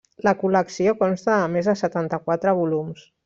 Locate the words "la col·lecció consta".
0.27-1.35